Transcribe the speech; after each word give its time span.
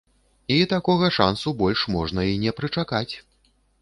І 0.53 0.55
такога 0.71 1.09
шансу 1.17 1.53
больш 1.61 1.83
можна 1.97 2.25
і 2.31 2.41
не 2.45 2.55
прычакаць. 2.61 3.09